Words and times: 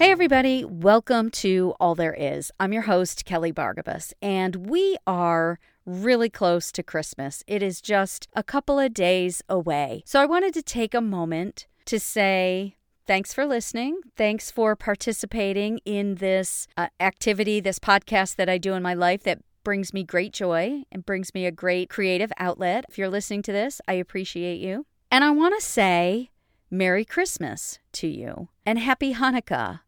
Hey, 0.00 0.12
everybody, 0.12 0.64
welcome 0.64 1.28
to 1.32 1.74
All 1.78 1.94
There 1.94 2.14
Is. 2.14 2.50
I'm 2.58 2.72
your 2.72 2.84
host, 2.84 3.26
Kelly 3.26 3.52
Bargabos, 3.52 4.14
and 4.22 4.70
we 4.70 4.96
are 5.06 5.58
really 5.84 6.30
close 6.30 6.72
to 6.72 6.82
Christmas. 6.82 7.44
It 7.46 7.62
is 7.62 7.82
just 7.82 8.26
a 8.32 8.42
couple 8.42 8.78
of 8.78 8.94
days 8.94 9.42
away. 9.46 10.02
So 10.06 10.18
I 10.18 10.24
wanted 10.24 10.54
to 10.54 10.62
take 10.62 10.94
a 10.94 11.02
moment 11.02 11.66
to 11.84 12.00
say, 12.00 12.76
Thanks 13.06 13.34
for 13.34 13.44
listening. 13.44 14.00
Thanks 14.16 14.50
for 14.50 14.74
participating 14.74 15.80
in 15.84 16.14
this 16.14 16.66
uh, 16.78 16.86
activity, 16.98 17.60
this 17.60 17.78
podcast 17.78 18.36
that 18.36 18.48
I 18.48 18.56
do 18.56 18.72
in 18.72 18.82
my 18.82 18.94
life 18.94 19.22
that 19.24 19.42
brings 19.64 19.92
me 19.92 20.02
great 20.02 20.32
joy 20.32 20.84
and 20.90 21.04
brings 21.04 21.34
me 21.34 21.44
a 21.44 21.52
great 21.52 21.90
creative 21.90 22.32
outlet. 22.38 22.86
If 22.88 22.96
you're 22.96 23.10
listening 23.10 23.42
to 23.42 23.52
this, 23.52 23.82
I 23.86 23.92
appreciate 23.92 24.60
you. 24.60 24.86
And 25.10 25.24
I 25.24 25.30
want 25.30 25.60
to 25.60 25.66
say 25.66 26.30
Merry 26.70 27.04
Christmas 27.04 27.78
to 27.92 28.06
you 28.06 28.48
and 28.64 28.78
Happy 28.78 29.12
Hanukkah 29.12 29.80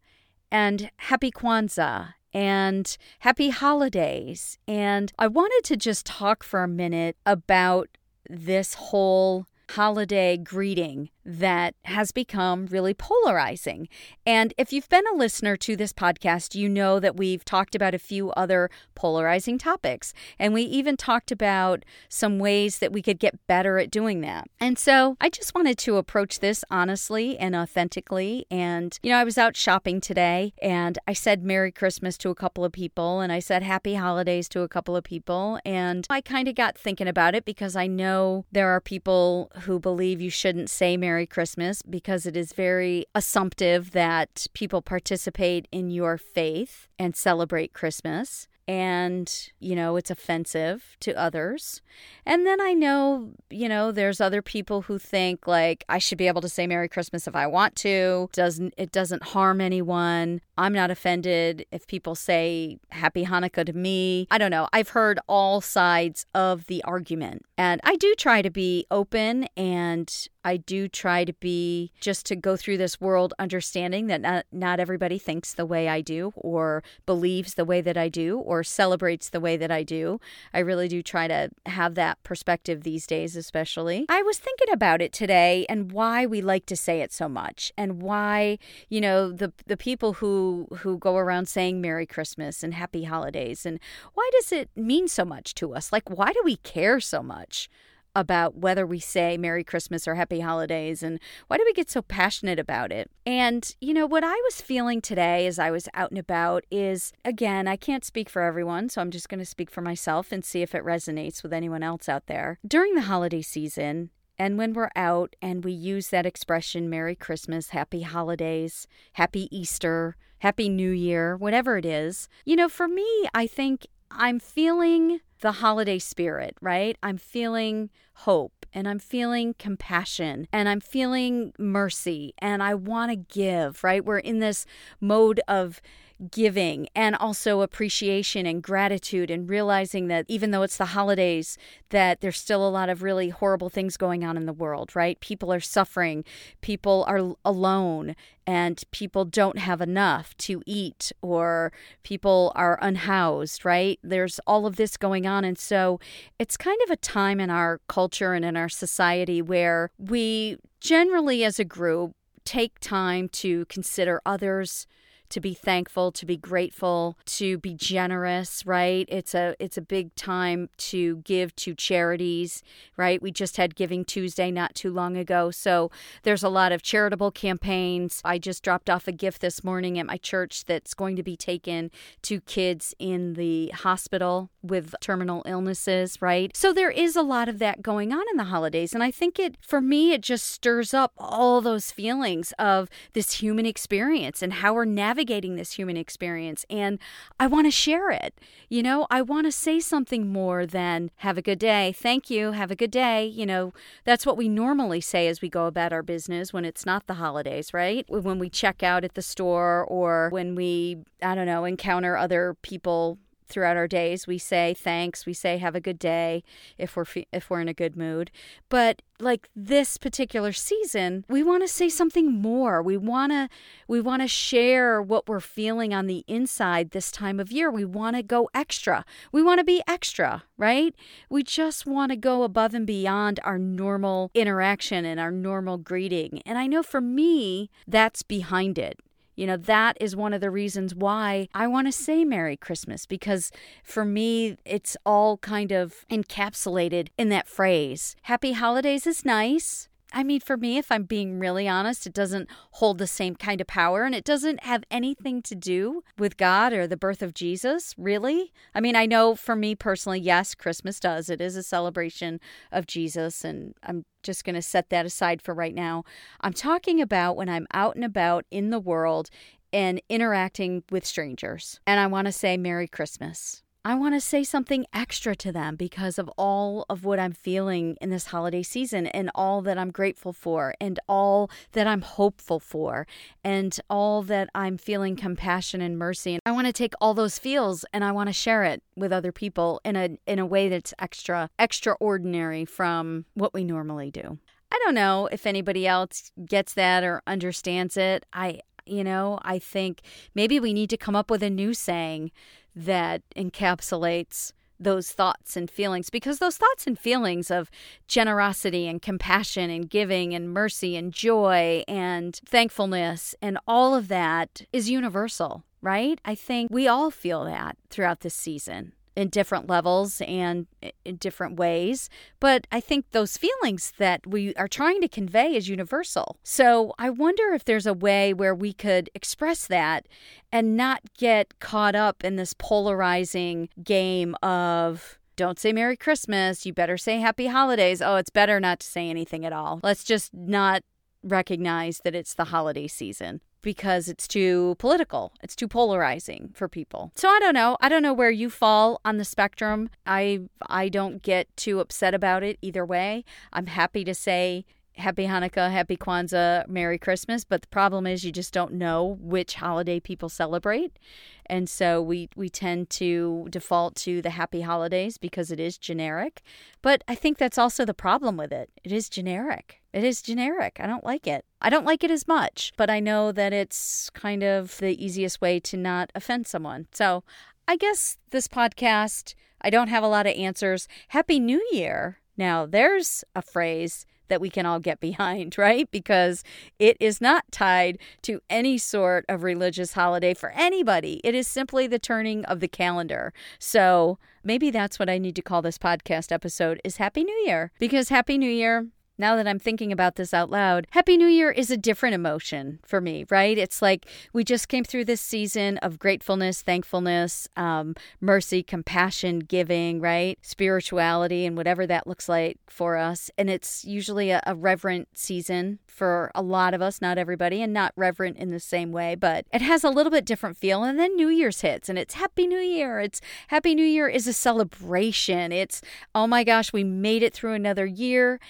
and 0.52 0.90
happy 0.98 1.30
Kwanzaa 1.32 2.14
and 2.34 2.96
happy 3.20 3.48
holidays. 3.48 4.58
And 4.68 5.10
I 5.18 5.26
wanted 5.26 5.62
to 5.64 5.76
just 5.76 6.06
talk 6.06 6.44
for 6.44 6.62
a 6.62 6.68
minute 6.68 7.16
about 7.26 7.88
this 8.28 8.74
whole 8.74 9.46
holiday 9.70 10.36
greeting 10.36 11.08
that 11.24 11.74
has 11.84 12.12
become 12.12 12.66
really 12.66 12.94
polarizing. 12.94 13.88
And 14.26 14.52
if 14.58 14.72
you've 14.72 14.88
been 14.88 15.04
a 15.12 15.16
listener 15.16 15.56
to 15.58 15.76
this 15.76 15.92
podcast, 15.92 16.54
you 16.54 16.68
know 16.68 16.98
that 17.00 17.16
we've 17.16 17.44
talked 17.44 17.74
about 17.74 17.94
a 17.94 17.98
few 17.98 18.30
other 18.32 18.70
polarizing 18.94 19.58
topics. 19.58 20.12
And 20.38 20.52
we 20.52 20.62
even 20.62 20.96
talked 20.96 21.30
about 21.30 21.84
some 22.08 22.38
ways 22.38 22.78
that 22.78 22.92
we 22.92 23.02
could 23.02 23.18
get 23.18 23.46
better 23.46 23.78
at 23.78 23.90
doing 23.90 24.20
that. 24.22 24.48
And 24.60 24.78
so 24.78 25.16
I 25.20 25.28
just 25.28 25.54
wanted 25.54 25.78
to 25.78 25.96
approach 25.96 26.40
this 26.40 26.64
honestly 26.70 27.38
and 27.38 27.54
authentically. 27.54 28.46
And, 28.50 28.98
you 29.02 29.10
know, 29.10 29.18
I 29.18 29.24
was 29.24 29.38
out 29.38 29.56
shopping 29.56 30.00
today 30.00 30.52
and 30.60 30.98
I 31.06 31.12
said 31.12 31.44
Merry 31.44 31.72
Christmas 31.72 32.16
to 32.18 32.30
a 32.30 32.34
couple 32.34 32.64
of 32.64 32.72
people 32.72 33.20
and 33.20 33.32
I 33.32 33.38
said 33.38 33.62
Happy 33.62 33.94
Holidays 33.94 34.48
to 34.50 34.62
a 34.62 34.68
couple 34.68 34.96
of 34.96 35.04
people. 35.04 35.60
And 35.64 36.06
I 36.10 36.20
kind 36.20 36.48
of 36.48 36.54
got 36.54 36.76
thinking 36.76 37.08
about 37.08 37.34
it 37.34 37.44
because 37.44 37.76
I 37.76 37.86
know 37.86 38.44
there 38.50 38.70
are 38.70 38.80
people 38.80 39.50
who 39.62 39.78
believe 39.78 40.20
you 40.20 40.30
shouldn't 40.30 40.70
say 40.70 40.96
Merry 40.96 41.11
Merry 41.12 41.26
Christmas 41.26 41.82
because 41.82 42.24
it 42.24 42.38
is 42.38 42.54
very 42.54 43.04
assumptive 43.14 43.90
that 43.90 44.46
people 44.54 44.80
participate 44.80 45.68
in 45.70 45.90
your 45.90 46.16
faith 46.16 46.88
and 46.98 47.14
celebrate 47.14 47.74
Christmas 47.74 48.48
and 48.68 49.50
you 49.60 49.74
know 49.74 49.96
it's 49.96 50.10
offensive 50.10 50.96
to 51.00 51.12
others. 51.18 51.82
And 52.24 52.46
then 52.46 52.60
i 52.60 52.72
know 52.72 53.32
you 53.50 53.68
know 53.68 53.92
there's 53.92 54.20
other 54.20 54.42
people 54.42 54.82
who 54.82 54.98
think 54.98 55.46
like 55.46 55.84
i 55.88 55.98
should 55.98 56.18
be 56.18 56.28
able 56.28 56.40
to 56.40 56.48
say 56.48 56.66
merry 56.66 56.88
christmas 56.88 57.26
if 57.26 57.34
i 57.34 57.46
want 57.46 57.76
to. 57.76 58.28
Doesn't 58.32 58.74
it 58.76 58.92
doesn't 58.92 59.22
harm 59.22 59.60
anyone. 59.60 60.40
I'm 60.56 60.72
not 60.72 60.90
offended 60.90 61.66
if 61.72 61.86
people 61.86 62.14
say 62.14 62.78
happy 62.90 63.24
hanukkah 63.24 63.66
to 63.66 63.72
me. 63.72 64.26
I 64.30 64.38
don't 64.38 64.50
know. 64.50 64.68
I've 64.72 64.90
heard 64.90 65.18
all 65.28 65.60
sides 65.60 66.26
of 66.34 66.66
the 66.66 66.82
argument. 66.84 67.44
And 67.58 67.80
i 67.84 67.96
do 67.96 68.14
try 68.14 68.42
to 68.42 68.50
be 68.50 68.86
open 68.90 69.48
and 69.56 70.28
I 70.44 70.56
do 70.56 70.88
try 70.88 71.24
to 71.24 71.32
be 71.34 71.92
just 72.00 72.26
to 72.26 72.36
go 72.36 72.56
through 72.56 72.78
this 72.78 73.00
world 73.00 73.32
understanding 73.38 74.08
that 74.08 74.20
not, 74.20 74.46
not 74.50 74.80
everybody 74.80 75.18
thinks 75.18 75.54
the 75.54 75.66
way 75.66 75.88
I 75.88 76.00
do 76.00 76.32
or 76.34 76.82
believes 77.06 77.54
the 77.54 77.64
way 77.64 77.80
that 77.80 77.96
I 77.96 78.08
do 78.08 78.38
or 78.52 78.62
celebrates 78.62 79.30
the 79.30 79.40
way 79.40 79.56
that 79.56 79.70
I 79.70 79.82
do. 79.82 80.20
I 80.52 80.58
really 80.58 80.86
do 80.86 81.02
try 81.02 81.26
to 81.26 81.48
have 81.64 81.94
that 81.94 82.22
perspective 82.22 82.82
these 82.82 83.06
days, 83.06 83.34
especially. 83.34 84.04
I 84.10 84.20
was 84.20 84.38
thinking 84.38 84.70
about 84.70 85.00
it 85.00 85.10
today 85.10 85.64
and 85.70 85.90
why 85.90 86.26
we 86.26 86.42
like 86.42 86.66
to 86.66 86.76
say 86.76 87.00
it 87.00 87.14
so 87.14 87.30
much 87.30 87.72
and 87.78 88.02
why, 88.02 88.58
you 88.90 89.00
know, 89.00 89.32
the 89.32 89.54
the 89.66 89.78
people 89.78 90.14
who 90.14 90.68
who 90.80 90.98
go 90.98 91.16
around 91.16 91.48
saying 91.48 91.80
Merry 91.80 92.04
Christmas 92.04 92.62
and 92.62 92.74
Happy 92.74 93.04
Holidays 93.04 93.64
and 93.64 93.80
why 94.12 94.28
does 94.34 94.52
it 94.52 94.68
mean 94.76 95.08
so 95.08 95.24
much 95.24 95.54
to 95.54 95.74
us? 95.74 95.90
Like 95.90 96.10
why 96.10 96.32
do 96.32 96.42
we 96.44 96.56
care 96.56 97.00
so 97.00 97.22
much? 97.22 97.70
About 98.14 98.56
whether 98.56 98.86
we 98.86 98.98
say 98.98 99.36
Merry 99.36 99.64
Christmas 99.64 100.06
or 100.06 100.14
Happy 100.14 100.40
Holidays 100.40 101.02
and 101.02 101.18
why 101.48 101.56
do 101.56 101.64
we 101.64 101.72
get 101.72 101.90
so 101.90 102.02
passionate 102.02 102.58
about 102.58 102.92
it? 102.92 103.10
And, 103.24 103.74
you 103.80 103.94
know, 103.94 104.06
what 104.06 104.24
I 104.24 104.34
was 104.44 104.60
feeling 104.60 105.00
today 105.00 105.46
as 105.46 105.58
I 105.58 105.70
was 105.70 105.88
out 105.94 106.10
and 106.10 106.18
about 106.18 106.64
is 106.70 107.12
again, 107.24 107.66
I 107.66 107.76
can't 107.76 108.04
speak 108.04 108.28
for 108.28 108.42
everyone, 108.42 108.88
so 108.88 109.00
I'm 109.00 109.10
just 109.10 109.28
going 109.28 109.40
to 109.40 109.46
speak 109.46 109.70
for 109.70 109.80
myself 109.80 110.32
and 110.32 110.44
see 110.44 110.62
if 110.62 110.74
it 110.74 110.84
resonates 110.84 111.42
with 111.42 111.52
anyone 111.52 111.82
else 111.82 112.08
out 112.08 112.26
there. 112.26 112.58
During 112.66 112.94
the 112.94 113.02
holiday 113.02 113.42
season, 113.42 114.10
and 114.38 114.58
when 114.58 114.72
we're 114.72 114.90
out 114.96 115.36
and 115.40 115.64
we 115.64 115.72
use 115.72 116.08
that 116.08 116.26
expression, 116.26 116.90
Merry 116.90 117.14
Christmas, 117.14 117.70
Happy 117.70 118.02
Holidays, 118.02 118.86
Happy 119.12 119.48
Easter, 119.56 120.16
Happy 120.38 120.68
New 120.68 120.90
Year, 120.90 121.36
whatever 121.36 121.76
it 121.76 121.86
is, 121.86 122.28
you 122.44 122.56
know, 122.56 122.68
for 122.68 122.88
me, 122.88 123.06
I 123.34 123.46
think 123.46 123.86
I'm 124.10 124.40
feeling 124.40 125.20
the 125.42 125.52
holiday 125.52 125.98
spirit, 125.98 126.56
right? 126.60 126.96
I'm 127.02 127.18
feeling 127.18 127.90
hope 128.14 128.64
and 128.72 128.88
I'm 128.88 128.98
feeling 128.98 129.54
compassion 129.58 130.46
and 130.52 130.68
I'm 130.68 130.80
feeling 130.80 131.52
mercy 131.58 132.32
and 132.38 132.62
I 132.62 132.74
want 132.74 133.10
to 133.10 133.16
give, 133.16 133.84
right? 133.84 134.04
We're 134.04 134.18
in 134.18 134.38
this 134.38 134.64
mode 135.00 135.40
of 135.46 135.82
giving 136.30 136.88
and 136.94 137.16
also 137.16 137.62
appreciation 137.62 138.46
and 138.46 138.62
gratitude 138.62 139.30
and 139.30 139.48
realizing 139.48 140.08
that 140.08 140.24
even 140.28 140.50
though 140.50 140.62
it's 140.62 140.76
the 140.76 140.86
holidays 140.86 141.58
that 141.90 142.20
there's 142.20 142.38
still 142.38 142.66
a 142.66 142.70
lot 142.70 142.88
of 142.88 143.02
really 143.02 143.30
horrible 143.30 143.68
things 143.68 143.96
going 143.96 144.24
on 144.24 144.36
in 144.36 144.46
the 144.46 144.52
world 144.52 144.94
right? 144.94 145.18
People 145.20 145.52
are 145.52 145.60
suffering. 145.60 146.24
People 146.60 147.04
are 147.08 147.34
alone 147.44 148.14
and 148.46 148.82
people 148.90 149.24
don't 149.24 149.58
have 149.58 149.80
enough 149.80 150.36
to 150.36 150.62
eat 150.66 151.12
or 151.22 151.72
people 152.02 152.52
are 152.54 152.78
unhoused 152.80 153.64
right? 153.64 153.98
There's 154.02 154.38
all 154.46 154.66
of 154.66 154.76
this 154.76 154.96
going 154.96 155.26
on. 155.26 155.44
And 155.44 155.58
so 155.58 155.98
it's 156.38 156.56
kind 156.56 156.80
of 156.84 156.90
a 156.90 156.96
time 156.96 157.40
in 157.40 157.50
our 157.50 157.80
culture 157.88 158.32
and 158.34 158.44
in 158.44 158.56
our 158.56 158.68
society 158.68 159.42
where 159.42 159.90
we 159.98 160.58
generally 160.80 161.44
as 161.44 161.58
a 161.58 161.64
group 161.64 162.12
take 162.44 162.78
time 162.80 163.28
to 163.28 163.64
consider 163.66 164.20
others 164.26 164.86
to 165.32 165.40
be 165.40 165.54
thankful, 165.54 166.12
to 166.12 166.26
be 166.26 166.36
grateful, 166.36 167.16
to 167.24 167.58
be 167.58 167.74
generous, 167.74 168.64
right? 168.66 169.06
It's 169.08 169.34
a 169.34 169.56
it's 169.58 169.78
a 169.78 169.82
big 169.82 170.14
time 170.14 170.68
to 170.76 171.16
give 171.24 171.56
to 171.56 171.74
charities, 171.74 172.62
right? 172.96 173.20
We 173.20 173.32
just 173.32 173.56
had 173.56 173.74
Giving 173.74 174.04
Tuesday 174.04 174.50
not 174.50 174.74
too 174.74 174.92
long 174.92 175.16
ago. 175.16 175.50
So 175.50 175.90
there's 176.22 176.42
a 176.42 176.48
lot 176.48 176.70
of 176.70 176.82
charitable 176.82 177.30
campaigns. 177.32 178.20
I 178.24 178.38
just 178.38 178.62
dropped 178.62 178.90
off 178.90 179.08
a 179.08 179.12
gift 179.12 179.40
this 179.40 179.64
morning 179.64 179.98
at 179.98 180.06
my 180.06 180.18
church 180.18 180.66
that's 180.66 180.92
going 180.94 181.16
to 181.16 181.22
be 181.22 181.36
taken 181.36 181.90
to 182.22 182.40
kids 182.42 182.94
in 182.98 183.32
the 183.34 183.68
hospital 183.70 184.50
with 184.62 184.94
terminal 185.00 185.42
illnesses, 185.46 186.20
right? 186.20 186.56
So 186.56 186.72
there 186.72 186.90
is 186.90 187.16
a 187.16 187.22
lot 187.22 187.48
of 187.48 187.58
that 187.58 187.82
going 187.82 188.12
on 188.12 188.22
in 188.30 188.36
the 188.36 188.44
holidays 188.44 188.94
and 188.94 189.02
I 189.02 189.10
think 189.10 189.38
it 189.38 189.56
for 189.60 189.80
me 189.80 190.12
it 190.12 190.20
just 190.20 190.46
stirs 190.46 190.94
up 190.94 191.12
all 191.18 191.60
those 191.60 191.90
feelings 191.90 192.52
of 192.58 192.88
this 193.12 193.34
human 193.34 193.66
experience 193.66 194.42
and 194.42 194.54
how 194.54 194.74
we're 194.74 194.84
navigating 194.84 195.56
this 195.56 195.72
human 195.72 195.96
experience 195.96 196.64
and 196.70 196.98
I 197.40 197.46
want 197.46 197.66
to 197.66 197.70
share 197.70 198.10
it. 198.10 198.38
You 198.68 198.82
know, 198.82 199.06
I 199.10 199.22
want 199.22 199.46
to 199.46 199.52
say 199.52 199.80
something 199.80 200.32
more 200.32 200.66
than 200.66 201.10
have 201.16 201.38
a 201.38 201.42
good 201.42 201.58
day, 201.58 201.92
thank 201.96 202.30
you, 202.30 202.52
have 202.52 202.70
a 202.70 202.76
good 202.76 202.90
day. 202.90 203.26
You 203.26 203.46
know, 203.46 203.72
that's 204.04 204.24
what 204.24 204.36
we 204.36 204.48
normally 204.48 205.00
say 205.00 205.26
as 205.28 205.40
we 205.40 205.48
go 205.48 205.66
about 205.66 205.92
our 205.92 206.02
business 206.02 206.52
when 206.52 206.64
it's 206.64 206.86
not 206.86 207.06
the 207.06 207.14
holidays, 207.14 207.74
right? 207.74 208.04
When 208.08 208.38
we 208.38 208.48
check 208.48 208.82
out 208.82 209.04
at 209.04 209.14
the 209.14 209.22
store 209.22 209.84
or 209.84 210.28
when 210.30 210.54
we, 210.54 210.98
I 211.22 211.34
don't 211.34 211.46
know, 211.46 211.64
encounter 211.64 212.16
other 212.16 212.56
people 212.62 213.18
throughout 213.52 213.76
our 213.76 213.86
days. 213.86 214.26
We 214.26 214.38
say 214.38 214.74
thanks, 214.74 215.26
we 215.26 215.32
say 215.34 215.58
have 215.58 215.74
a 215.74 215.80
good 215.80 215.98
day 215.98 216.42
if 216.78 216.96
we're 216.96 217.04
if 217.32 217.50
we're 217.50 217.60
in 217.60 217.68
a 217.68 217.74
good 217.74 217.96
mood. 217.96 218.30
But 218.68 219.02
like 219.20 219.48
this 219.54 219.96
particular 219.96 220.52
season, 220.52 221.24
we 221.28 221.42
want 221.42 221.62
to 221.62 221.68
say 221.68 221.88
something 221.88 222.32
more. 222.32 222.82
We 222.82 222.96
want 222.96 223.32
to 223.32 223.48
we 223.86 224.00
want 224.00 224.22
to 224.22 224.28
share 224.28 225.00
what 225.00 225.28
we're 225.28 225.40
feeling 225.40 225.94
on 225.94 226.06
the 226.06 226.24
inside 226.26 226.90
this 226.90 227.10
time 227.10 227.38
of 227.38 227.52
year. 227.52 227.70
We 227.70 227.84
want 227.84 228.16
to 228.16 228.22
go 228.22 228.50
extra. 228.54 229.04
We 229.30 229.42
want 229.42 229.58
to 229.58 229.64
be 229.64 229.82
extra, 229.86 230.44
right? 230.56 230.94
We 231.28 231.42
just 231.42 231.86
want 231.86 232.10
to 232.10 232.16
go 232.16 232.42
above 232.42 232.74
and 232.74 232.86
beyond 232.86 233.38
our 233.44 233.58
normal 233.58 234.30
interaction 234.34 235.04
and 235.04 235.20
our 235.20 235.30
normal 235.30 235.78
greeting. 235.78 236.42
And 236.44 236.58
I 236.58 236.66
know 236.66 236.82
for 236.82 237.00
me, 237.00 237.70
that's 237.86 238.22
behind 238.22 238.78
it. 238.78 238.98
You 239.34 239.46
know, 239.46 239.56
that 239.56 239.96
is 240.00 240.14
one 240.14 240.34
of 240.34 240.40
the 240.40 240.50
reasons 240.50 240.94
why 240.94 241.48
I 241.54 241.66
want 241.66 241.86
to 241.88 241.92
say 241.92 242.24
Merry 242.24 242.56
Christmas 242.56 243.06
because 243.06 243.50
for 243.82 244.04
me, 244.04 244.56
it's 244.64 244.96
all 245.06 245.38
kind 245.38 245.72
of 245.72 246.04
encapsulated 246.10 247.08
in 247.16 247.28
that 247.30 247.48
phrase. 247.48 248.16
Happy 248.22 248.52
Holidays 248.52 249.06
is 249.06 249.24
nice. 249.24 249.88
I 250.12 250.22
mean, 250.22 250.40
for 250.40 250.56
me, 250.56 250.78
if 250.78 250.92
I'm 250.92 251.04
being 251.04 251.38
really 251.38 251.66
honest, 251.66 252.06
it 252.06 252.12
doesn't 252.12 252.48
hold 252.72 252.98
the 252.98 253.06
same 253.06 253.34
kind 253.34 253.60
of 253.60 253.66
power 253.66 254.04
and 254.04 254.14
it 254.14 254.24
doesn't 254.24 254.62
have 254.64 254.84
anything 254.90 255.42
to 255.42 255.54
do 255.54 256.02
with 256.18 256.36
God 256.36 256.72
or 256.72 256.86
the 256.86 256.96
birth 256.96 257.22
of 257.22 257.34
Jesus, 257.34 257.94
really. 257.96 258.52
I 258.74 258.80
mean, 258.80 258.96
I 258.96 259.06
know 259.06 259.34
for 259.34 259.56
me 259.56 259.74
personally, 259.74 260.20
yes, 260.20 260.54
Christmas 260.54 261.00
does. 261.00 261.30
It 261.30 261.40
is 261.40 261.56
a 261.56 261.62
celebration 261.62 262.40
of 262.70 262.86
Jesus, 262.86 263.44
and 263.44 263.74
I'm 263.82 264.04
just 264.22 264.44
going 264.44 264.54
to 264.54 264.62
set 264.62 264.90
that 264.90 265.06
aside 265.06 265.42
for 265.42 265.54
right 265.54 265.74
now. 265.74 266.04
I'm 266.40 266.52
talking 266.52 267.00
about 267.00 267.36
when 267.36 267.48
I'm 267.48 267.66
out 267.72 267.96
and 267.96 268.04
about 268.04 268.44
in 268.50 268.70
the 268.70 268.80
world 268.80 269.30
and 269.72 270.02
interacting 270.08 270.82
with 270.90 271.06
strangers. 271.06 271.80
And 271.86 271.98
I 271.98 272.06
want 272.06 272.26
to 272.26 272.32
say 272.32 272.56
Merry 272.56 272.86
Christmas. 272.86 273.62
I 273.84 273.96
want 273.96 274.14
to 274.14 274.20
say 274.20 274.44
something 274.44 274.86
extra 274.92 275.34
to 275.34 275.50
them 275.50 275.74
because 275.74 276.16
of 276.16 276.28
all 276.38 276.86
of 276.88 277.04
what 277.04 277.18
I'm 277.18 277.32
feeling 277.32 277.96
in 278.00 278.10
this 278.10 278.26
holiday 278.26 278.62
season 278.62 279.08
and 279.08 279.28
all 279.34 279.60
that 279.62 279.76
I'm 279.76 279.90
grateful 279.90 280.32
for 280.32 280.74
and 280.80 281.00
all 281.08 281.50
that 281.72 281.88
I'm 281.88 282.02
hopeful 282.02 282.60
for 282.60 283.08
and 283.42 283.76
all 283.90 284.22
that 284.22 284.48
I'm 284.54 284.78
feeling 284.78 285.16
compassion 285.16 285.80
and 285.80 285.98
mercy. 285.98 286.34
And 286.34 286.42
I 286.46 286.52
want 286.52 286.68
to 286.68 286.72
take 286.72 286.94
all 287.00 287.12
those 287.12 287.40
feels 287.40 287.84
and 287.92 288.04
I 288.04 288.12
want 288.12 288.28
to 288.28 288.32
share 288.32 288.62
it 288.62 288.84
with 288.94 289.12
other 289.12 289.32
people 289.32 289.80
in 289.84 289.96
a 289.96 290.16
in 290.28 290.38
a 290.38 290.46
way 290.46 290.68
that's 290.68 290.94
extra 291.00 291.50
extraordinary 291.58 292.64
from 292.64 293.24
what 293.34 293.52
we 293.52 293.64
normally 293.64 294.12
do. 294.12 294.38
I 294.70 294.80
don't 294.84 294.94
know 294.94 295.28
if 295.32 295.44
anybody 295.44 295.88
else 295.88 296.30
gets 296.46 296.74
that 296.74 297.02
or 297.02 297.20
understands 297.26 297.96
it. 297.96 298.26
I 298.32 298.60
you 298.86 299.04
know, 299.04 299.38
I 299.42 299.58
think 299.58 300.02
maybe 300.34 300.58
we 300.58 300.72
need 300.72 300.90
to 300.90 300.96
come 300.96 301.16
up 301.16 301.30
with 301.30 301.42
a 301.42 301.50
new 301.50 301.74
saying 301.74 302.30
that 302.74 303.22
encapsulates 303.36 304.52
those 304.78 305.12
thoughts 305.12 305.56
and 305.56 305.70
feelings 305.70 306.10
because 306.10 306.38
those 306.38 306.56
thoughts 306.56 306.86
and 306.86 306.98
feelings 306.98 307.50
of 307.50 307.70
generosity 308.08 308.88
and 308.88 309.00
compassion 309.00 309.70
and 309.70 309.88
giving 309.88 310.34
and 310.34 310.52
mercy 310.52 310.96
and 310.96 311.12
joy 311.12 311.84
and 311.86 312.40
thankfulness 312.44 313.34
and 313.40 313.58
all 313.66 313.94
of 313.94 314.08
that 314.08 314.62
is 314.72 314.90
universal, 314.90 315.64
right? 315.80 316.20
I 316.24 316.34
think 316.34 316.70
we 316.70 316.88
all 316.88 317.10
feel 317.10 317.44
that 317.44 317.76
throughout 317.90 318.20
this 318.20 318.34
season 318.34 318.92
in 319.14 319.28
different 319.28 319.68
levels 319.68 320.22
and 320.26 320.66
in 321.04 321.16
different 321.16 321.56
ways. 321.56 322.08
But 322.40 322.66
I 322.72 322.80
think 322.80 323.10
those 323.10 323.36
feelings 323.36 323.92
that 323.98 324.26
we 324.26 324.54
are 324.54 324.68
trying 324.68 325.00
to 325.02 325.08
convey 325.08 325.54
is 325.54 325.68
universal. 325.68 326.36
So 326.42 326.94
I 326.98 327.10
wonder 327.10 327.52
if 327.52 327.64
there's 327.64 327.86
a 327.86 327.94
way 327.94 328.32
where 328.32 328.54
we 328.54 328.72
could 328.72 329.10
express 329.14 329.66
that 329.66 330.06
and 330.50 330.76
not 330.76 331.02
get 331.16 331.58
caught 331.60 331.94
up 331.94 332.24
in 332.24 332.36
this 332.36 332.54
polarizing 332.54 333.68
game 333.82 334.34
of 334.42 335.18
don't 335.36 335.58
say 335.58 335.72
Merry 335.72 335.96
Christmas. 335.96 336.66
You 336.66 336.72
better 336.72 336.98
say 336.98 337.18
Happy 337.18 337.46
Holidays. 337.46 338.02
Oh, 338.02 338.16
it's 338.16 338.30
better 338.30 338.60
not 338.60 338.80
to 338.80 338.86
say 338.86 339.08
anything 339.08 339.46
at 339.46 339.52
all. 339.52 339.80
Let's 339.82 340.04
just 340.04 340.32
not 340.34 340.82
recognize 341.22 342.00
that 342.04 342.14
it's 342.14 342.34
the 342.34 342.44
holiday 342.44 342.86
season 342.86 343.40
because 343.62 344.08
it's 344.08 344.28
too 344.28 344.76
political. 344.78 345.32
It's 345.42 345.56
too 345.56 345.68
polarizing 345.68 346.50
for 346.54 346.68
people. 346.68 347.12
So 347.14 347.28
I 347.28 347.38
don't 347.38 347.54
know. 347.54 347.76
I 347.80 347.88
don't 347.88 348.02
know 348.02 348.12
where 348.12 348.30
you 348.30 348.50
fall 348.50 349.00
on 349.04 349.16
the 349.16 349.24
spectrum. 349.24 349.90
I 350.06 350.40
I 350.68 350.88
don't 350.88 351.22
get 351.22 351.54
too 351.56 351.80
upset 351.80 352.14
about 352.14 352.42
it 352.42 352.58
either 352.60 352.84
way. 352.84 353.24
I'm 353.52 353.66
happy 353.66 354.04
to 354.04 354.14
say 354.14 354.64
Happy 354.96 355.26
Hanukkah, 355.26 355.70
Happy 355.70 355.96
Kwanzaa, 355.96 356.68
Merry 356.68 356.98
Christmas, 356.98 357.44
but 357.44 357.62
the 357.62 357.68
problem 357.68 358.06
is 358.06 358.24
you 358.24 358.32
just 358.32 358.52
don't 358.52 358.74
know 358.74 359.16
which 359.20 359.54
holiday 359.54 359.98
people 359.98 360.28
celebrate. 360.28 360.98
And 361.46 361.68
so 361.68 362.02
we 362.02 362.28
we 362.36 362.48
tend 362.48 362.90
to 362.90 363.46
default 363.50 363.94
to 363.96 364.20
the 364.20 364.30
happy 364.30 364.60
holidays 364.60 365.18
because 365.18 365.50
it 365.50 365.58
is 365.58 365.78
generic. 365.78 366.42
But 366.82 367.02
I 367.08 367.14
think 367.14 367.38
that's 367.38 367.58
also 367.58 367.84
the 367.84 367.94
problem 367.94 368.36
with 368.36 368.52
it. 368.52 368.70
It 368.84 368.92
is 368.92 369.08
generic. 369.08 369.82
It 369.92 370.04
is 370.04 370.22
generic. 370.22 370.78
I 370.78 370.86
don't 370.86 371.04
like 371.04 371.26
it. 371.26 371.44
I 371.60 371.70
don't 371.70 371.86
like 371.86 372.04
it 372.04 372.10
as 372.10 372.28
much, 372.28 372.72
but 372.76 372.90
I 372.90 373.00
know 373.00 373.32
that 373.32 373.52
it's 373.52 374.10
kind 374.10 374.42
of 374.42 374.78
the 374.78 375.02
easiest 375.02 375.40
way 375.40 375.58
to 375.60 375.76
not 375.76 376.10
offend 376.14 376.46
someone. 376.46 376.86
So 376.92 377.24
I 377.66 377.76
guess 377.76 378.18
this 378.30 378.48
podcast, 378.48 379.34
I 379.60 379.70
don't 379.70 379.88
have 379.88 380.02
a 380.02 380.08
lot 380.08 380.26
of 380.26 380.34
answers. 380.34 380.86
Happy 381.08 381.38
New 381.38 381.66
Year. 381.72 382.18
Now, 382.36 382.66
there's 382.66 383.24
a 383.34 383.42
phrase 383.42 384.06
that 384.32 384.40
we 384.40 384.48
can 384.48 384.64
all 384.64 384.80
get 384.80 384.98
behind, 384.98 385.58
right? 385.58 385.90
Because 385.90 386.42
it 386.78 386.96
is 386.98 387.20
not 387.20 387.44
tied 387.52 387.98
to 388.22 388.40
any 388.48 388.78
sort 388.78 389.26
of 389.28 389.42
religious 389.42 389.92
holiday 389.92 390.32
for 390.32 390.50
anybody. 390.52 391.20
It 391.22 391.34
is 391.34 391.46
simply 391.46 391.86
the 391.86 391.98
turning 391.98 392.42
of 392.46 392.60
the 392.60 392.68
calendar. 392.68 393.34
So 393.58 394.18
maybe 394.42 394.70
that's 394.70 394.98
what 394.98 395.10
I 395.10 395.18
need 395.18 395.36
to 395.36 395.42
call 395.42 395.60
this 395.60 395.76
podcast 395.76 396.32
episode 396.32 396.80
is 396.82 396.96
Happy 396.96 397.24
New 397.24 397.42
Year. 397.44 397.72
Because 397.78 398.08
Happy 398.08 398.38
New 398.38 398.50
Year 398.50 398.86
now 399.18 399.36
that 399.36 399.46
I'm 399.46 399.58
thinking 399.58 399.92
about 399.92 400.16
this 400.16 400.32
out 400.32 400.50
loud, 400.50 400.86
Happy 400.90 401.16
New 401.16 401.26
Year 401.26 401.50
is 401.50 401.70
a 401.70 401.76
different 401.76 402.14
emotion 402.14 402.80
for 402.84 403.00
me, 403.00 403.24
right? 403.30 403.56
It's 403.56 403.82
like 403.82 404.06
we 404.32 404.44
just 404.44 404.68
came 404.68 404.84
through 404.84 405.04
this 405.04 405.20
season 405.20 405.78
of 405.78 405.98
gratefulness, 405.98 406.62
thankfulness, 406.62 407.48
um, 407.56 407.94
mercy, 408.20 408.62
compassion, 408.62 409.40
giving, 409.40 410.00
right? 410.00 410.38
Spirituality, 410.42 411.46
and 411.46 411.56
whatever 411.56 411.86
that 411.86 412.06
looks 412.06 412.28
like 412.28 412.58
for 412.68 412.96
us. 412.96 413.30
And 413.36 413.50
it's 413.50 413.84
usually 413.84 414.30
a, 414.30 414.42
a 414.46 414.54
reverent 414.54 415.08
season 415.14 415.78
for 415.86 416.30
a 416.34 416.42
lot 416.42 416.72
of 416.72 416.80
us, 416.80 417.02
not 417.02 417.18
everybody, 417.18 417.62
and 417.62 417.72
not 417.72 417.92
reverent 417.96 418.38
in 418.38 418.50
the 418.50 418.58
same 418.58 418.92
way, 418.92 419.14
but 419.14 419.44
it 419.52 419.60
has 419.60 419.84
a 419.84 419.90
little 419.90 420.10
bit 420.10 420.24
different 420.24 420.56
feel. 420.56 420.82
And 420.82 420.98
then 420.98 421.14
New 421.16 421.28
Year's 421.28 421.60
hits, 421.60 421.88
and 421.88 421.98
it's 421.98 422.14
Happy 422.14 422.46
New 422.46 422.58
Year. 422.58 422.98
It's 422.98 423.20
Happy 423.48 423.74
New 423.74 423.84
Year 423.84 424.08
is 424.08 424.26
a 424.26 424.32
celebration. 424.32 425.52
It's, 425.52 425.82
oh 426.14 426.26
my 426.26 426.44
gosh, 426.44 426.72
we 426.72 426.82
made 426.82 427.22
it 427.22 427.34
through 427.34 427.52
another 427.52 427.84
year. 427.84 428.40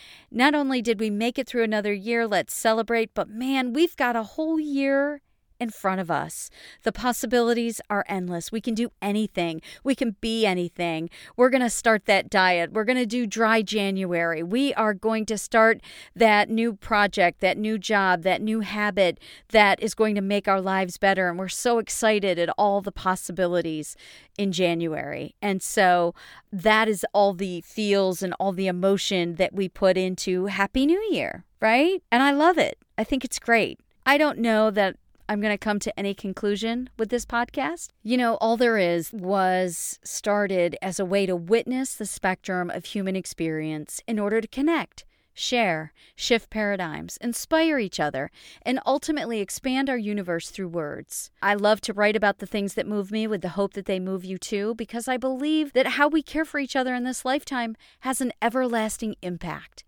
Not 0.53 0.59
only 0.59 0.83
did 0.83 1.01
we 1.01 1.09
make 1.09 1.39
it 1.39 1.47
through 1.47 1.63
another 1.63 1.95
year, 1.95 2.27
let's 2.27 2.53
celebrate, 2.53 3.15
but 3.15 3.27
man, 3.27 3.73
we've 3.73 3.97
got 3.97 4.17
a 4.17 4.23
whole 4.23 4.61
year 4.61 5.23
in 5.63 5.71
front 5.71 6.01
of 6.01 6.11
us. 6.11 6.51
The 6.83 6.93
possibilities 6.93 7.81
are 7.89 8.05
endless. 8.09 8.51
We 8.51 8.61
can 8.61 8.75
do 8.75 8.91
anything, 9.01 9.63
we 9.85 9.95
can 9.95 10.17
be 10.21 10.45
anything. 10.45 11.09
We're 11.37 11.51
going 11.51 11.63
to 11.63 11.71
start 11.71 12.05
that 12.07 12.29
diet. 12.29 12.73
We're 12.73 12.85
going 12.85 12.99
to 12.99 13.07
do 13.07 13.27
dry 13.27 13.63
January. 13.63 14.43
We 14.43 14.75
are 14.75 14.93
going 14.93 15.25
to 15.27 15.39
start 15.39 15.81
that 16.17 16.51
new 16.51 16.75
project, 16.75 17.41
that 17.41 17.57
new 17.57 17.79
job, 17.79 18.23
that 18.23 18.43
new 18.43 18.61
habit 18.61 19.21
that 19.51 19.81
is 19.81 19.95
going 19.95 20.17
to 20.17 20.21
make 20.21 20.49
our 20.49 20.61
lives 20.61 20.99
better. 20.99 21.29
And 21.29 21.39
we're 21.39 21.49
so 21.49 21.79
excited 21.79 22.39
at 22.39 22.51
all 22.59 22.81
the 22.81 22.93
possibilities 22.93 23.97
in 24.37 24.51
January. 24.51 25.37
And 25.41 25.63
so 25.63 26.15
that 26.53 26.89
is 26.89 27.07
all 27.13 27.35
the 27.35 27.61
feels 27.61 28.23
and 28.23 28.35
all 28.41 28.53
the 28.53 28.67
emotion 28.67 29.37
that 29.37 29.53
we 29.53 29.69
put 29.69 29.97
into 29.97 30.47
Happy 30.47 30.87
New 30.87 31.01
Year, 31.11 31.45
right? 31.61 32.03
And 32.11 32.23
I 32.23 32.33
love 32.33 32.59
it. 32.59 32.79
I 32.99 33.05
think 33.05 33.25
it's 33.25 33.39
great. 33.39 33.79
I 34.05 34.19
don't 34.19 34.39
know 34.39 34.71
that 34.71 34.97
I'm 35.29 35.41
going 35.41 35.53
to 35.55 35.59
come 35.59 35.79
to 35.81 35.99
any 35.99 36.15
conclusion 36.15 36.91
with 36.99 37.09
this 37.09 37.25
podcast. 37.25 37.89
You 38.03 38.17
know, 38.17 38.35
all 38.37 38.57
there 38.57 38.79
is 38.79 39.13
was 39.13 39.99
started 40.05 40.77
as 40.83 40.99
a 40.99 41.05
way 41.05 41.27
to 41.27 41.37
witness 41.37 41.95
the 41.95 42.07
spectrum 42.07 42.71
of 42.71 42.85
human 42.85 43.17
experience 43.17 44.03
in 44.07 44.19
order 44.19 44.41
to 44.41 44.49
connect, 44.49 45.05
share, 45.33 45.93
shift 46.15 46.51
paradigms, 46.51 47.17
inspire 47.19 47.79
each 47.79 47.99
other, 47.99 48.31
and 48.63 48.81
ultimately 48.85 49.41
expand 49.41 49.89
our 49.89 49.97
universe 49.97 50.51
through 50.51 50.69
words. 50.69 51.31
I 51.41 51.55
love 51.55 51.81
to 51.83 51.95
write 51.95 52.17
about 52.17 52.39
the 52.39 52.47
things 52.47 52.75
that 52.75 52.87
move 52.87 53.11
me 53.11 53.27
with 53.27 53.41
the 53.41 53.51
hope 53.51 53.73
that 53.75 53.87
they 53.87 54.01
move 54.01 54.25
you 54.25 54.37
too, 54.37 54.75
because 54.75 55.09
I 55.09 55.17
believe 55.17 55.73
that 55.73 55.87
how 55.87 56.09
we 56.09 56.23
care 56.23 56.45
for 56.45 56.59
each 56.59 56.77
other 56.77 56.95
in 56.95 57.05
this 57.05 57.25
lifetime 57.25 57.77
has 58.01 58.21
an 58.21 58.33
everlasting 58.43 59.17
impact, 59.23 59.85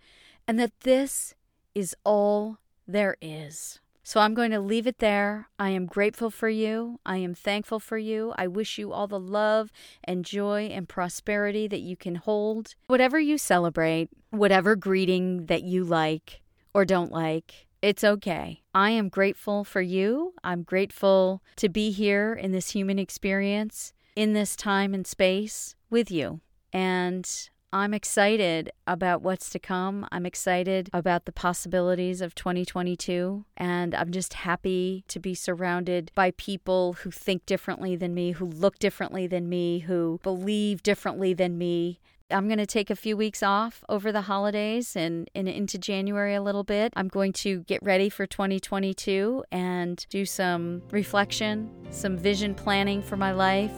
and 0.49 0.59
that 0.59 0.80
this 0.80 1.35
is 1.75 1.94
all 2.04 2.59
there 2.87 3.16
is. 3.20 3.80
So 4.06 4.20
I'm 4.20 4.34
going 4.34 4.50
to 4.50 4.61
leave 4.61 4.87
it 4.87 4.99
there. 4.99 5.49
I 5.58 5.70
am 5.70 5.87
grateful 5.87 6.30
for 6.30 6.50
you. 6.50 7.00
I 7.06 7.16
am 7.16 7.34
thankful 7.34 7.80
for 7.80 7.96
you. 7.96 8.34
I 8.37 8.46
wish 8.46 8.76
you 8.76 8.92
all 8.92 9.06
the 9.06 9.18
love 9.18 9.73
and 10.04 10.26
joy 10.26 10.66
and 10.66 10.87
prosperity 10.87 11.66
that 11.68 11.80
you 11.80 11.96
can 11.96 12.16
hold. 12.16 12.75
Whatever 12.87 13.18
you 13.18 13.38
celebrate, 13.38 14.11
whatever 14.28 14.76
greeting 14.76 15.46
that 15.46 15.62
you 15.62 15.84
like 15.84 16.42
or 16.75 16.84
don't 16.84 17.11
like, 17.11 17.66
it's 17.80 18.04
okay. 18.04 18.62
I 18.75 18.90
am 18.90 19.08
grateful 19.08 19.64
for 19.64 19.80
you. 19.80 20.34
I'm 20.44 20.64
grateful 20.64 21.42
to 21.56 21.70
be 21.70 21.90
here 21.90 22.34
in 22.34 22.52
this 22.52 22.70
human 22.70 22.99
experience, 22.99 23.94
in 24.14 24.34
this 24.34 24.54
time 24.54 24.92
and 24.92 25.06
space 25.06 25.76
with 25.88 26.11
you. 26.11 26.40
And 26.75 27.26
I'm 27.75 27.93
excited 27.93 28.71
about 28.87 29.23
what's 29.23 29.50
to 29.50 29.59
come. 29.59 30.07
I'm 30.12 30.25
excited 30.25 30.88
about 30.93 31.25
the 31.25 31.33
possibilities 31.33 32.21
of 32.21 32.33
2022. 32.37 33.45
And 33.57 33.97
I'm 33.97 34.12
just 34.12 34.35
happy 34.35 35.02
to 35.09 35.19
be 35.19 35.35
surrounded 35.35 36.12
by 36.14 36.31
people 36.31 36.93
who 36.93 37.11
think 37.11 37.47
differently 37.47 37.97
than 37.97 38.14
me, 38.14 38.31
who 38.31 38.45
look 38.45 38.78
differently 38.78 39.26
than 39.26 39.49
me, 39.49 39.81
who 39.81 40.21
believe 40.23 40.85
differently 40.85 41.35
than 41.35 41.59
me. 41.59 41.99
I'm 42.31 42.47
going 42.47 42.59
to 42.59 42.66
take 42.66 42.90
a 42.90 42.97
few 42.97 43.16
weeks 43.16 43.43
off 43.43 43.83
over 43.88 44.12
the 44.12 44.23
holidays 44.23 44.95
and, 44.95 45.28
and 45.35 45.49
into 45.49 45.76
January 45.76 46.37
a 46.37 46.43
little 46.43 46.62
bit. 46.62 46.93
I'm 46.95 47.09
going 47.09 47.33
to 47.33 47.64
get 47.64 47.83
ready 47.83 48.09
for 48.09 48.25
2022 48.25 49.43
and 49.50 50.07
do 50.11 50.25
some 50.25 50.81
reflection, 50.93 51.69
some 51.90 52.16
vision 52.16 52.54
planning 52.54 53.02
for 53.02 53.16
my 53.16 53.33
life. 53.33 53.75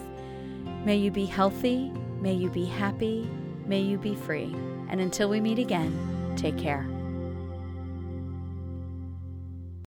May 0.85 0.97
you 0.97 1.09
be 1.09 1.25
healthy. 1.25 1.91
May 2.21 2.35
you 2.35 2.51
be 2.51 2.65
happy. 2.65 3.27
May 3.67 3.81
you 3.81 3.97
be 3.97 4.15
free. 4.15 4.55
And 4.89 5.01
until 5.01 5.29
we 5.29 5.41
meet 5.41 5.59
again, 5.59 6.33
take 6.37 6.57
care. 6.57 6.87